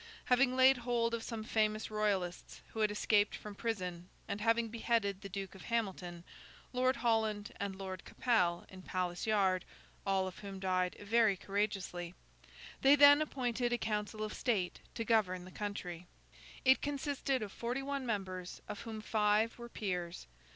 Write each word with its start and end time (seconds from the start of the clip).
Having 0.25 0.55
laid 0.57 0.77
hold 0.77 1.13
of 1.13 1.21
some 1.21 1.43
famous 1.43 1.91
Royalists 1.91 2.63
who 2.69 2.79
had 2.79 2.89
escaped 2.89 3.35
from 3.35 3.53
prison, 3.53 4.09
and 4.27 4.41
having 4.41 4.67
beheaded 4.67 5.21
the 5.21 5.29
Duke 5.29 5.53
Of 5.53 5.65
Hamilton, 5.65 6.23
Lord 6.73 6.95
Holland, 6.95 7.51
and 7.59 7.75
Lord 7.75 8.03
Capel, 8.03 8.65
in 8.67 8.81
Palace 8.81 9.27
Yard 9.27 9.63
(all 10.03 10.25
of 10.25 10.39
whom 10.39 10.59
died 10.59 10.95
very 10.99 11.37
courageously), 11.37 12.15
they 12.81 12.95
then 12.95 13.21
appointed 13.21 13.71
a 13.71 13.77
Council 13.77 14.23
of 14.23 14.33
State 14.33 14.79
to 14.95 15.05
govern 15.05 15.45
the 15.45 15.51
country. 15.51 16.07
It 16.65 16.81
consisted 16.81 17.43
of 17.43 17.51
forty 17.51 17.83
one 17.83 18.03
members, 18.03 18.59
of 18.67 18.79
whom 18.81 19.01
five 19.01 19.59
were 19.59 19.69
peers. 19.69 20.25